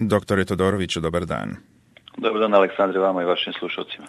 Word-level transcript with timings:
Doktore 0.00 0.44
Todoroviću, 0.44 1.00
dobar 1.00 1.24
dan. 1.26 1.56
Dobar 2.16 2.40
dan, 2.40 2.54
Aleksandre, 2.54 2.98
vama 2.98 3.22
i 3.22 3.24
vašim 3.24 3.52
slušalcima. 3.52 4.06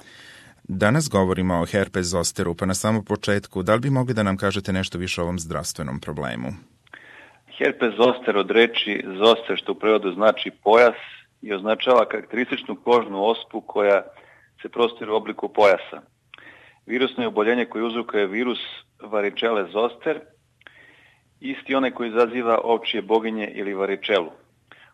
Danas 0.64 1.10
govorimo 1.10 1.62
o 1.62 1.66
herpes 1.66 2.06
zosteru, 2.06 2.56
pa 2.56 2.66
na 2.66 2.74
samom 2.74 3.06
početku, 3.06 3.64
da 3.64 3.74
li 3.74 3.80
bi 3.80 3.90
mogli 3.90 4.14
da 4.14 4.24
nam 4.24 4.38
kažete 4.38 4.74
nešto 4.74 4.98
više 4.98 5.22
o 5.22 5.24
ovom 5.24 5.40
zdravstvenom 5.40 6.00
problemu? 6.00 6.48
Herpes 7.58 7.94
zoster 7.98 8.38
od 8.38 8.52
reči 8.52 9.04
zoster, 9.18 9.58
što 9.58 9.72
u 9.72 9.76
prevodu 9.76 10.14
znači 10.14 10.52
pojas, 10.64 10.96
i 11.42 11.54
označava 11.54 12.06
karakterističnu 12.06 12.76
kožnu 12.76 13.24
ospu 13.24 13.62
koja 13.62 14.02
se 14.62 14.70
prostire 14.70 15.12
u 15.12 15.16
obliku 15.16 15.50
pojasa. 15.54 16.02
Virusno 16.86 17.24
je 17.24 17.28
oboljenje 17.28 17.66
koje 17.66 17.84
uzrokuje 17.84 18.28
virus 18.28 18.60
varicele 19.04 19.72
zoster, 19.72 20.20
isti 21.40 21.76
onaj 21.76 21.92
koji 21.92 22.10
izaziva 22.10 22.60
ovčije 22.64 23.02
boginje 23.02 23.52
ili 23.56 23.74
varičelu. 23.74 24.30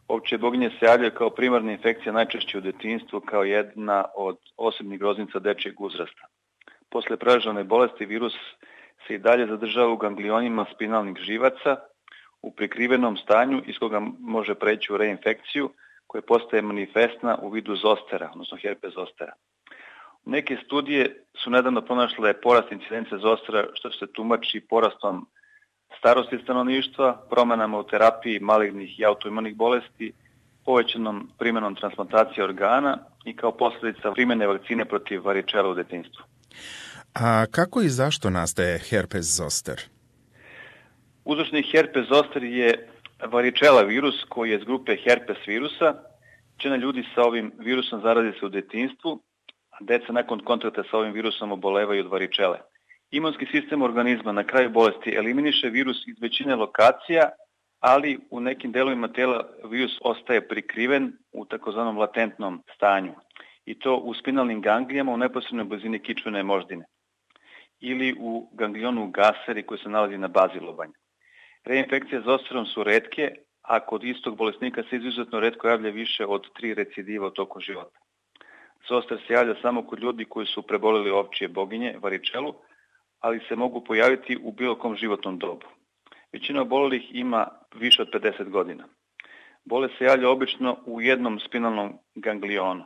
Ovčije 0.07 0.37
boginje 0.37 0.69
se 0.69 0.85
javljaju 0.85 1.11
kao 1.11 1.29
primarna 1.29 1.71
infekcija 1.71 2.13
najčešće 2.13 2.57
u 2.57 2.61
detinstvu 2.61 3.19
kao 3.19 3.43
jedna 3.43 4.05
od 4.15 4.37
osobnih 4.57 4.99
groznica 4.99 5.39
dečijeg 5.39 5.81
uzrasta. 5.81 6.27
Posle 6.89 7.17
preražene 7.17 7.63
bolesti 7.63 8.05
virus 8.05 8.33
se 9.07 9.15
i 9.15 9.17
dalje 9.17 9.47
zadržava 9.47 9.91
u 9.91 9.97
ganglionima 9.97 10.65
spinalnih 10.75 11.15
živaca 11.17 11.75
u 12.41 12.51
prikrivenom 12.55 13.17
stanju 13.17 13.61
iz 13.65 13.77
koga 13.79 14.01
može 14.19 14.55
preći 14.55 14.93
u 14.93 14.97
reinfekciju 14.97 15.69
koja 16.07 16.21
postaje 16.21 16.61
manifestna 16.61 17.37
u 17.41 17.49
vidu 17.49 17.75
zostera, 17.75 18.29
odnosno 18.31 18.57
herpes 18.57 18.93
zostera. 18.93 19.33
Neke 20.25 20.57
studije 20.65 21.23
su 21.43 21.49
nedavno 21.49 21.81
pronašle 21.81 22.41
porast 22.41 22.71
incidence 22.71 23.17
zostera 23.17 23.67
što 23.73 23.91
se 23.91 24.07
tumači 24.13 24.61
porastom 24.69 25.27
starosti 25.99 26.37
stanovništva, 26.43 27.25
promenama 27.29 27.79
u 27.79 27.83
terapiji 27.83 28.39
malignih 28.39 28.99
i 28.99 29.05
autoimunih 29.05 29.55
bolesti, 29.55 30.13
povećanom 30.65 31.29
primenom 31.39 31.75
transplantacije 31.75 32.43
organa 32.43 32.97
i 33.25 33.35
kao 33.35 33.51
posledica 33.51 34.11
primene 34.11 34.47
vakcine 34.47 34.85
protiv 34.85 35.25
varičela 35.25 35.69
u 35.69 35.73
detinstvu. 35.73 36.23
A 37.13 37.45
kako 37.51 37.81
i 37.81 37.89
zašto 37.89 38.29
nastaje 38.29 38.79
herpes 38.79 39.25
zoster? 39.25 39.81
Uzročnik 41.25 41.65
herpes 41.71 42.07
zoster 42.07 42.43
je 42.43 42.87
varičela 43.25 43.81
virus 43.81 44.15
koji 44.29 44.49
je 44.49 44.57
iz 44.57 44.63
grupe 44.63 44.95
herpes 44.95 45.37
virusa. 45.47 45.93
Čena 46.57 46.75
ljudi 46.75 47.03
sa 47.15 47.21
ovim 47.21 47.51
virusom 47.59 48.01
zarazi 48.01 48.39
se 48.39 48.45
u 48.45 48.49
detinstvu, 48.49 49.21
a 49.69 49.77
deca 49.79 50.13
nakon 50.13 50.39
kontakta 50.39 50.83
sa 50.91 50.97
ovim 50.97 51.13
virusom 51.13 51.51
obolevaju 51.51 52.05
od 52.05 52.11
varičele. 52.11 52.57
Imunski 53.11 53.45
sistem 53.45 53.81
organizma 53.81 54.31
na 54.31 54.43
kraju 54.43 54.69
bolesti 54.69 55.15
eliminiše 55.15 55.69
virus 55.69 56.07
iz 56.07 56.15
većine 56.21 56.55
lokacija, 56.55 57.29
ali 57.79 58.19
u 58.29 58.39
nekim 58.39 58.71
delovima 58.71 59.07
tela 59.07 59.49
virus 59.69 59.97
ostaje 60.01 60.47
prikriven 60.47 61.13
u 61.31 61.45
takozvanom 61.45 61.97
latentnom 61.97 62.63
stanju 62.75 63.13
i 63.65 63.79
to 63.79 63.97
u 63.97 64.13
spinalnim 64.13 64.61
ganglijama 64.61 65.11
u 65.11 65.17
neposrednoj 65.17 65.65
blizini 65.65 65.99
kičvene 65.99 66.43
moždine 66.43 66.85
ili 67.79 68.15
u 68.19 68.49
ganglionu 68.53 69.11
gaseri 69.11 69.63
koji 69.63 69.79
se 69.79 69.89
nalazi 69.89 70.17
na 70.17 70.27
bazi 70.27 70.59
lobanja. 70.59 70.93
Reinfekcije 71.63 72.21
zosterom 72.21 72.65
su 72.65 72.83
redke, 72.83 73.35
a 73.61 73.79
kod 73.79 74.03
istog 74.03 74.37
bolesnika 74.37 74.83
se 74.89 74.95
izuzetno 74.95 75.39
redko 75.39 75.67
javlja 75.67 75.89
više 75.89 76.25
od 76.25 76.53
tri 76.53 76.73
recidiva 76.73 77.27
u 77.27 77.29
toku 77.29 77.59
života. 77.59 77.99
Zoster 78.89 79.17
se 79.27 79.33
javlja 79.33 79.55
samo 79.61 79.83
kod 79.87 79.99
ljudi 79.99 80.25
koji 80.25 80.45
su 80.45 80.61
prebolili 80.61 81.09
ovčije 81.09 81.47
boginje, 81.47 81.95
varičelu, 82.01 82.53
ali 83.19 83.39
se 83.47 83.55
mogu 83.55 83.83
pojaviti 83.83 84.37
u 84.43 84.51
bilo 84.51 84.75
kom 84.75 84.95
životnom 84.95 85.39
dobu. 85.39 85.65
Većina 86.33 86.61
obolelih 86.61 87.15
ima 87.15 87.47
više 87.75 88.01
od 88.01 88.07
50 88.13 88.49
godina. 88.49 88.83
Bole 89.65 89.89
se 89.97 90.05
javlja 90.05 90.29
obično 90.29 90.77
u 90.85 91.01
jednom 91.01 91.39
spinalnom 91.39 91.93
ganglionu. 92.15 92.83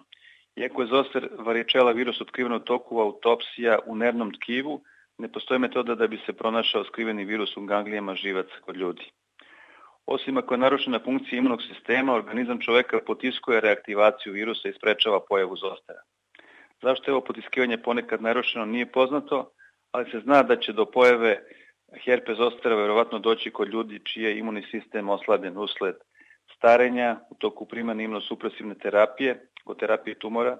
Iako 0.56 0.82
je 0.82 0.88
zoster 0.88 1.30
varičela 1.38 1.92
virus 1.92 2.22
otkriven 2.22 2.60
toku 2.60 3.00
autopsija 3.00 3.80
u 3.86 3.96
nervnom 3.96 4.34
tkivu, 4.34 4.82
ne 5.18 5.32
postoje 5.32 5.60
metoda 5.60 5.96
da 5.96 6.08
bi 6.08 6.18
se 6.26 6.34
pronašao 6.34 6.84
skriveni 6.84 7.26
virus 7.26 7.58
u 7.58 7.66
ganglijama 7.66 8.16
živaca 8.16 8.56
kod 8.66 8.78
ljudi. 8.78 9.12
Osim 10.06 10.38
ako 10.38 10.54
je 10.54 10.58
narušena 10.58 11.00
funkcija 11.00 11.40
imunog 11.40 11.62
sistema, 11.62 12.14
organizam 12.14 12.60
čoveka 12.60 13.00
potiskuje 13.08 13.62
reaktivaciju 13.62 14.34
virusa 14.34 14.70
i 14.70 14.74
sprečava 14.74 15.20
pojavu 15.30 15.56
zostera. 15.56 16.02
Zašto 16.82 17.12
je 17.12 17.16
ovo 17.16 17.26
potiskivanje 17.26 17.78
ponekad 17.78 18.22
narušeno 18.22 18.66
nije 18.66 18.92
poznato, 18.92 19.52
ali 19.92 20.12
se 20.12 20.20
zna 20.20 20.44
da 20.44 20.60
će 20.60 20.74
do 20.74 20.86
pojave 20.86 21.40
herpes 22.06 22.38
zostera 22.38 22.76
verovatno 22.76 23.20
doći 23.20 23.52
kod 23.52 23.70
ljudi 23.70 24.00
čiji 24.06 24.24
je 24.24 24.38
imunni 24.38 24.64
sistem 24.72 25.10
oslabljen 25.10 25.58
usled 25.58 25.96
starenja 26.56 27.20
u 27.30 27.36
toku 27.36 27.66
primane 27.66 28.04
imunosupresivne 28.04 28.76
terapije, 28.76 29.48
kod 29.64 29.80
terapije 29.80 30.20
tumora, 30.20 30.58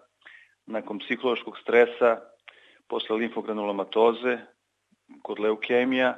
nakon 0.66 1.00
psihološkog 1.00 1.58
stresa, 1.62 2.20
posle 2.88 3.16
limfogranulomatoze, 3.16 4.38
kod 5.22 5.40
leukemija, 5.40 6.16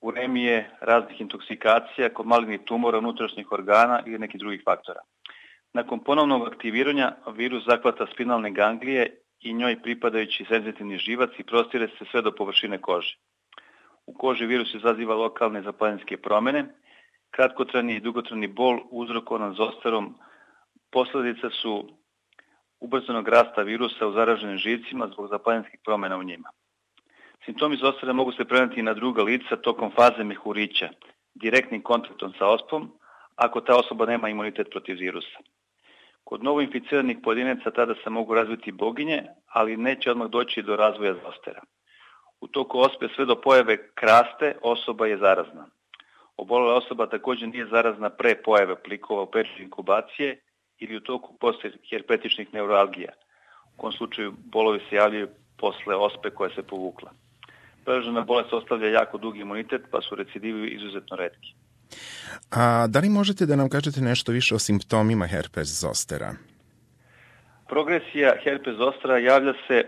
uremije, 0.00 0.70
raznih 0.80 1.20
intoksikacija, 1.20 2.14
kod 2.14 2.26
malignih 2.26 2.60
tumora 2.64 2.98
unutrašnjih 2.98 3.52
organa 3.52 4.02
ili 4.06 4.18
nekih 4.18 4.40
drugih 4.40 4.62
faktora. 4.64 5.00
Nakon 5.72 6.04
ponovnog 6.04 6.46
aktiviranja 6.46 7.12
virus 7.36 7.64
zakvata 7.64 8.06
spinalne 8.12 8.50
ganglije 8.50 9.16
i 9.40 9.54
njoj 9.54 9.82
pripadajući 9.82 10.44
senzitivni 10.44 10.98
živac 10.98 11.30
i 11.38 11.44
prostire 11.44 11.88
se 11.88 12.04
sve 12.10 12.22
do 12.22 12.32
površine 12.32 12.80
kože. 12.80 13.16
U 14.06 14.14
koži 14.14 14.46
virus 14.46 14.74
izaziva 14.74 15.14
lokalne 15.14 15.62
zapalinske 15.62 16.16
promene, 16.16 16.64
kratkotrani 17.30 17.96
i 17.96 18.00
dugotrani 18.00 18.46
bol 18.46 18.80
uzrokovan 18.90 19.54
zosterom 19.54 20.14
posledica 20.90 21.50
su 21.50 21.88
ubrzanog 22.80 23.28
rasta 23.28 23.62
virusa 23.62 24.06
u 24.06 24.12
zaraženim 24.12 24.58
živcima 24.58 25.08
zbog 25.12 25.28
zapalinskih 25.28 25.80
promena 25.84 26.16
u 26.16 26.22
njima. 26.22 26.48
Simptomi 27.44 27.76
zostera 27.76 28.12
mogu 28.12 28.32
se 28.32 28.44
preneti 28.44 28.82
na 28.82 28.94
druga 28.94 29.22
lica 29.22 29.56
tokom 29.56 29.90
faze 29.90 30.24
mehurića, 30.24 30.88
direktnim 31.34 31.82
kontaktom 31.82 32.32
sa 32.38 32.46
ospom, 32.46 32.90
ako 33.36 33.60
ta 33.60 33.76
osoba 33.76 34.06
nema 34.06 34.28
imunitet 34.28 34.66
protiv 34.70 34.96
virusa. 34.96 35.38
Kod 36.28 36.42
novoinficiranih 36.44 37.18
pojedinaca 37.24 37.70
tada 37.70 37.94
se 38.04 38.10
mogu 38.10 38.34
razviti 38.34 38.72
boginje, 38.72 39.22
ali 39.46 39.76
neće 39.76 40.10
odmah 40.10 40.28
doći 40.28 40.62
do 40.62 40.76
razvoja 40.76 41.14
zostera. 41.14 41.62
U 42.40 42.46
toku 42.46 42.78
ospe 42.78 43.08
sve 43.14 43.24
do 43.24 43.40
pojave 43.40 43.76
kraste 43.94 44.56
osoba 44.62 45.06
je 45.06 45.16
zarazna. 45.18 45.66
Obolela 46.36 46.74
osoba 46.74 47.06
takođe 47.06 47.46
nije 47.46 47.66
zarazna 47.66 48.10
pre 48.10 48.34
pojave 48.44 48.82
plikova 48.82 49.22
u 49.22 49.30
periodu 49.30 49.62
inkubacije 49.62 50.40
ili 50.78 50.96
u 50.96 51.00
toku 51.00 51.36
posle 51.40 51.70
herpetičnih 51.90 52.54
neuralgija. 52.54 53.12
U 53.74 53.80
kom 53.80 53.92
slučaju 53.92 54.34
bolovi 54.38 54.80
se 54.90 54.96
javljaju 54.96 55.28
posle 55.58 55.96
ospe 55.96 56.30
koja 56.30 56.50
se 56.50 56.62
povukla. 56.62 57.10
Preražena 57.84 58.20
bolest 58.20 58.52
ostavlja 58.52 58.88
jako 58.88 59.18
dugi 59.18 59.40
imunitet, 59.40 59.82
pa 59.90 60.00
su 60.00 60.14
recidivi 60.14 60.68
izuzetno 60.68 61.16
redki. 61.16 61.54
A 62.50 62.86
da 62.86 62.98
li 63.00 63.08
možete 63.08 63.46
da 63.46 63.56
nam 63.56 63.68
kažete 63.68 64.00
nešto 64.00 64.32
više 64.32 64.54
o 64.54 64.58
simptomima 64.58 65.26
herpes 65.26 65.68
zostera? 65.68 66.34
Progresija 67.68 68.34
herpes 68.44 68.76
zostera 68.76 69.18
javlja 69.18 69.52
se 69.66 69.84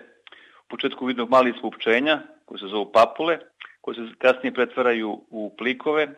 u 0.65 0.69
početku 0.69 1.07
vidnog 1.07 1.31
malih 1.31 1.55
spupčenja, 1.59 2.23
koje 2.45 2.59
se 2.59 2.67
zovu 2.67 2.93
papule, 2.93 3.39
koje 3.81 3.95
se 3.95 4.15
kasnije 4.19 4.55
pretvaraju 4.55 5.25
u 5.31 5.55
plikove. 5.59 6.09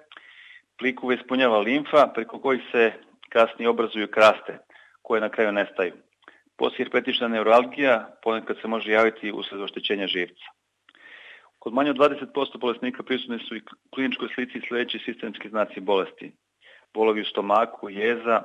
Plikove 0.79 1.15
ispunjava 1.15 1.59
limfa, 1.59 2.07
preko 2.15 2.41
kojih 2.41 2.63
se 2.73 2.93
kasnije 3.29 3.69
obrazuju 3.69 4.09
kraste, 4.11 4.59
koje 5.03 5.21
na 5.21 5.29
kraju 5.29 5.53
nestaju. 5.53 5.93
Poslije 6.57 6.85
herpetična 6.85 7.29
neuralgija 7.29 8.17
ponekad 8.23 8.57
se 8.63 8.69
može 8.69 8.93
javiti 8.93 9.33
usled 9.33 9.61
oštećenja 9.61 10.07
živca. 10.07 10.62
Kod 11.63 11.75
manje 11.75 11.91
od 11.91 11.97
20% 11.97 12.59
bolesnika 12.61 13.03
prisutne 13.03 13.39
su 13.39 13.57
i 13.57 13.63
kliničkoj 13.95 14.29
slici 14.35 14.67
sledeći 14.69 14.99
sistemski 15.05 15.49
znaci 15.49 15.81
bolesti. 15.81 16.33
Bolovi 16.95 17.21
u 17.21 17.25
stomaku, 17.25 17.91
jeza, 17.91 18.43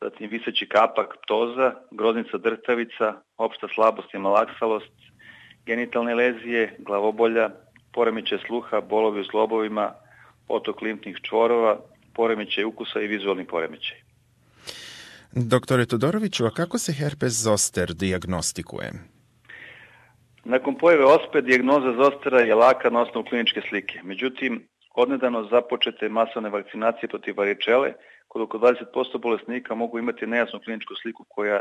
zatim 0.00 0.30
viseći 0.30 0.68
kapak, 0.68 1.16
ptoza, 1.22 1.74
groznica 1.90 2.38
drtavica, 2.38 3.14
opšta 3.36 3.66
slabost 3.74 4.14
i 4.14 4.18
malaksalost, 4.18 4.94
genitalne 5.66 6.14
lezije, 6.14 6.76
glavobolja, 6.78 7.50
poremeće 7.92 8.38
sluha, 8.46 8.80
bolovi 8.80 9.20
u 9.20 9.24
slobovima, 9.24 9.92
otok 10.48 10.82
limfnih 10.82 11.16
čvorova, 11.22 11.80
poremećaj 12.14 12.64
ukusa 12.64 13.00
i 13.00 13.06
vizualni 13.06 13.46
poremećaj. 13.46 13.96
Doktore 15.32 15.86
Todoroviću, 15.86 16.46
a 16.46 16.50
kako 16.50 16.78
se 16.78 16.92
herpes 16.92 17.32
zoster 17.32 17.94
diagnostikuje? 17.94 19.17
Nakon 20.48 20.74
pojave 20.74 21.04
ospe, 21.04 21.40
dijagnoza 21.40 21.92
zostera 21.92 22.40
je 22.40 22.54
laka 22.54 22.90
na 22.90 23.00
osnovu 23.00 23.24
kliničke 23.24 23.60
slike. 23.68 24.00
Međutim, 24.02 24.68
odnedano 24.94 25.44
započete 25.44 26.08
masovne 26.08 26.50
vakcinacije 26.50 27.08
protiv 27.08 27.34
varičele, 27.36 27.92
kod 28.28 28.42
oko 28.42 28.58
20% 28.58 29.18
bolesnika 29.18 29.74
mogu 29.74 29.98
imati 29.98 30.26
nejasnu 30.26 30.60
kliničku 30.64 30.94
sliku 31.02 31.24
koja 31.28 31.60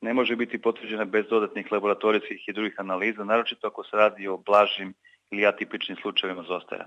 ne 0.00 0.14
može 0.14 0.36
biti 0.36 0.62
potvrđena 0.62 1.04
bez 1.04 1.24
dodatnih 1.30 1.72
laboratorijskih 1.72 2.48
i 2.48 2.52
drugih 2.52 2.74
analiza, 2.78 3.24
naročito 3.24 3.66
ako 3.66 3.84
se 3.84 3.96
radi 3.96 4.28
o 4.28 4.36
blažim 4.36 4.94
ili 5.30 5.46
atipičnim 5.46 5.96
slučajevima 6.02 6.42
zostera. 6.42 6.86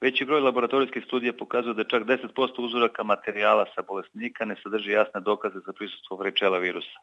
Veći 0.00 0.24
broj 0.24 0.40
laboratorijskih 0.40 1.04
studija 1.04 1.32
pokazuje 1.32 1.74
da 1.74 1.84
čak 1.84 2.02
10% 2.02 2.62
uzoraka 2.64 3.02
materijala 3.02 3.66
sa 3.74 3.82
bolesnika 3.82 4.44
ne 4.44 4.56
sadrži 4.62 4.90
jasne 4.90 5.20
dokaze 5.20 5.58
za 5.66 5.72
prisustvo 5.72 6.16
vrečela 6.16 6.58
virusa. 6.58 6.98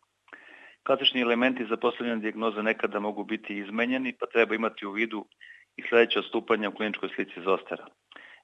Klasični 0.85 1.21
elementi 1.21 1.65
za 1.65 1.77
postavljanje 1.77 2.21
dijagnoze 2.21 2.63
nekada 2.63 2.99
mogu 2.99 3.23
biti 3.23 3.57
izmenjeni, 3.57 4.13
pa 4.19 4.25
treba 4.25 4.55
imati 4.55 4.85
u 4.85 4.91
vidu 4.91 5.25
i 5.77 5.81
sledeće 5.89 6.19
odstupanja 6.19 6.69
u 6.69 6.71
kliničkoj 6.71 7.09
slici 7.15 7.41
zostera. 7.41 7.85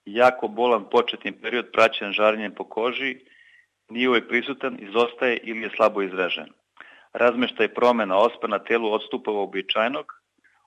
Jako 0.05 0.47
bolan 0.47 0.89
početni 0.89 1.31
period 1.41 1.65
praćen 1.73 2.11
žarenjem 2.11 2.53
po 2.55 2.63
koži, 2.63 3.15
nije 3.89 4.09
uvek 4.09 4.27
prisutan, 4.27 4.77
izostaje 4.79 5.37
ili 5.43 5.61
je 5.61 5.69
slabo 5.75 6.01
izražen. 6.01 6.49
Razmeštaj 7.13 7.73
promena 7.73 8.17
ospa 8.17 8.47
na 8.47 8.59
telu 8.59 8.91
odstupa 8.93 9.31
običajnog, 9.31 10.05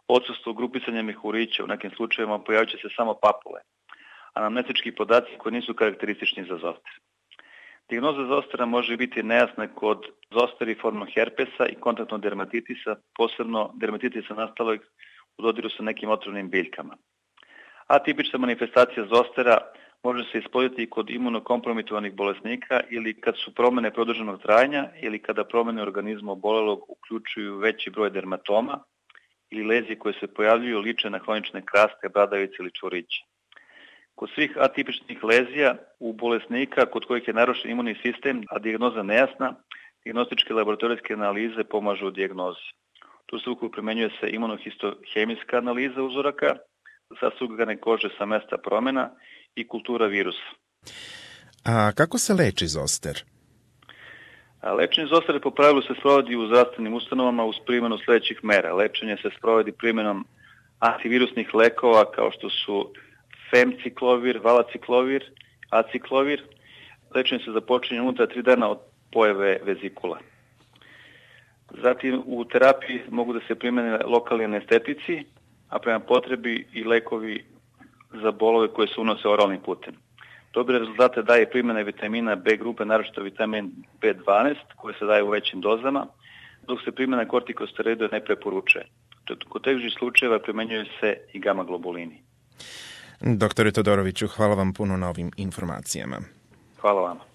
odsustvo 0.08 0.52
grupisanja 0.52 1.02
mehurića, 1.02 1.64
u 1.64 1.66
nekim 1.66 1.90
slučajevima 1.90 2.38
pojavit 2.38 2.70
se 2.70 2.88
samo 2.96 3.14
papule, 3.14 3.60
anamnetički 4.34 4.94
podaci 4.94 5.38
koji 5.38 5.52
nisu 5.52 5.74
karakteristični 5.74 6.44
za 6.44 6.56
zoster. 6.56 6.92
Dijagnoza 7.88 8.26
zostera 8.26 8.66
može 8.66 8.96
biti 8.96 9.22
nejasna 9.22 9.68
kod 9.74 10.06
zosteriformnog 10.30 11.08
herpesa 11.14 11.66
i 11.66 11.74
kontaktnog 11.74 12.20
dermatitisa, 12.20 12.96
posebno 13.16 13.72
dermatitisa 13.74 14.34
nastalog 14.34 14.78
u 15.38 15.42
dodiru 15.42 15.70
sa 15.70 15.82
nekim 15.82 16.10
otrovnim 16.10 16.50
biljkama. 16.50 16.96
Atipična 17.86 18.38
manifestacija 18.38 19.06
zostera 19.06 19.58
može 20.02 20.24
se 20.32 20.38
ispoljiti 20.38 20.82
i 20.82 20.90
kod 20.90 21.10
imunokompromitovanih 21.10 22.14
bolesnika 22.14 22.80
ili 22.90 23.20
kad 23.20 23.34
su 23.44 23.54
promene 23.54 23.90
produženog 23.90 24.42
trajanja 24.42 24.88
ili 25.00 25.22
kada 25.22 25.44
promene 25.44 25.82
organizma 25.82 26.32
obolelog 26.32 26.84
uključuju 26.88 27.58
veći 27.58 27.90
broj 27.90 28.10
dermatoma 28.10 28.78
ili 29.50 29.64
lezije 29.64 29.98
koje 29.98 30.14
se 30.20 30.34
pojavljuju 30.34 30.78
liče 30.78 31.10
na 31.10 31.18
hronične 31.18 31.62
kraste, 31.66 32.08
bradavice 32.08 32.56
ili 32.58 32.72
čvoriće. 32.72 33.33
Kod 34.14 34.30
svih 34.34 34.56
atipičnih 34.60 35.24
lezija 35.24 35.76
u 35.98 36.12
bolesnika 36.12 36.86
kod 36.86 37.04
kojih 37.04 37.28
je 37.28 37.34
narušen 37.34 37.70
imunni 37.70 37.94
sistem, 38.02 38.42
a 38.50 38.58
dijagnoza 38.58 39.02
nejasna, 39.02 39.54
diagnostičke 40.04 40.54
laboratorijske 40.54 41.14
analize 41.14 41.64
pomažu 41.64 42.06
u 42.06 42.10
dijagnozi. 42.10 42.66
Tu 43.26 43.38
se 43.38 43.50
primenjuje 43.72 44.10
se 44.20 44.30
imunohistohemijska 44.30 45.58
analiza 45.58 46.02
uzoraka, 46.02 46.56
sasugane 47.20 47.76
kože 47.76 48.08
sa 48.18 48.26
mesta 48.26 48.56
promena 48.58 49.10
i 49.54 49.68
kultura 49.68 50.06
virusa. 50.06 50.50
A 51.64 51.92
kako 51.92 52.18
se 52.18 52.34
leči 52.34 52.66
zoster? 52.66 53.24
A 54.60 54.72
lečenje 54.74 55.06
zostere 55.06 55.40
po 55.40 55.50
pravilu 55.50 55.82
se 55.82 55.94
sprovodi 55.98 56.36
u 56.36 56.46
zdravstvenim 56.46 56.94
ustanovama 56.94 57.44
uz 57.44 57.56
primjenu 57.66 57.98
sledećih 57.98 58.38
mera. 58.42 58.74
Lečenje 58.74 59.16
se 59.22 59.30
sprovodi 59.38 59.72
primjenom 59.72 60.26
antivirusnih 60.78 61.54
lekova 61.54 62.10
kao 62.10 62.30
što 62.30 62.50
su 62.50 62.92
femciklovir, 63.54 64.40
valaciklovir, 64.42 65.30
aciklovir. 65.70 66.42
Lečenje 67.14 67.44
se 67.44 67.52
započinje 67.52 68.00
unutar 68.00 68.26
3 68.26 68.42
dana 68.42 68.70
od 68.70 68.78
pojave 69.12 69.58
vezikula. 69.64 70.18
Zatim 71.82 72.22
u 72.26 72.44
terapiji 72.44 73.00
mogu 73.10 73.32
da 73.32 73.40
se 73.46 73.54
primene 73.54 73.98
lokalni 74.04 74.44
anestetici, 74.44 75.24
a 75.68 75.78
prema 75.78 76.00
potrebi 76.00 76.66
i 76.72 76.84
lekovi 76.84 77.44
za 78.22 78.32
bolove 78.32 78.68
koje 78.68 78.88
se 78.88 79.00
unose 79.00 79.28
oralnim 79.28 79.60
putem. 79.60 79.94
Dobre 80.52 80.78
rezultate 80.78 81.22
daje 81.22 81.50
primjena 81.50 81.80
vitamina 81.80 82.34
B 82.36 82.56
grupe, 82.56 82.84
naročito 82.84 83.22
vitamin 83.22 83.70
B12, 84.00 84.54
koji 84.76 84.94
se 84.98 85.04
daje 85.04 85.22
u 85.22 85.30
većim 85.30 85.60
dozama, 85.60 86.06
dok 86.66 86.82
se 86.84 86.92
primjena 86.92 87.28
kortikosteroida 87.28 88.08
ne 88.12 88.24
preporučuje. 88.24 88.84
Kod 89.48 89.64
težih 89.64 89.92
slučajeva 89.98 90.38
primenjuju 90.38 90.84
se 91.00 91.16
i 91.32 91.40
gama 91.40 91.64
globulini. 91.64 92.22
Doktore 93.26 93.72
Todoroviću, 93.72 94.28
hvala 94.28 94.54
vam 94.54 94.72
puno 94.72 94.96
na 94.96 95.08
ovim 95.08 95.30
informacijama. 95.36 96.16
Hvala 96.80 97.00
vama. 97.00 97.33